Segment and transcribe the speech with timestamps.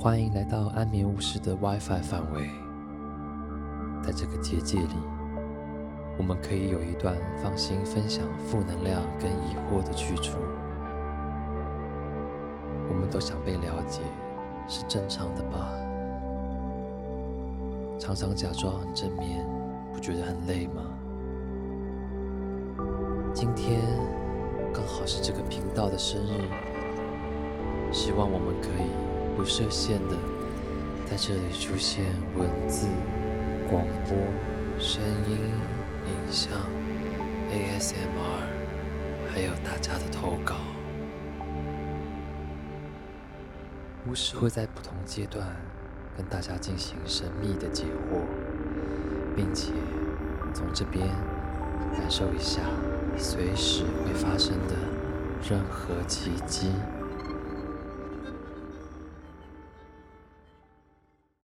[0.00, 2.48] 欢迎来到安眠巫师的 WiFi 范围。
[4.00, 4.94] 在这个结界里，
[6.16, 10.38] 我们可以有一段放心分享负能量跟疑惑的去处。
[12.88, 14.02] 我们都想被了解，
[14.68, 15.68] 是正常的吧？
[17.98, 19.44] 常常假装很正面，
[19.92, 20.82] 不觉得很累吗？
[23.34, 23.80] 今天
[24.72, 26.48] 刚好是这个频道的生日，
[27.90, 29.07] 希望我们可以
[29.48, 30.16] 不设限的
[31.06, 32.04] 在这里出现
[32.36, 32.86] 文字、
[33.66, 34.14] 广播、
[34.78, 35.38] 声音、
[36.04, 36.52] 影像、
[37.50, 38.42] ASMR，
[39.32, 40.56] 还有大家的投稿。
[44.06, 45.56] 巫师会在不同阶段
[46.14, 48.20] 跟大家进行神秘的解惑，
[49.34, 49.72] 并且
[50.52, 51.08] 从这边
[51.96, 52.60] 感受一下。
[53.16, 54.74] 随时会发生的
[55.48, 56.72] 任何奇迹。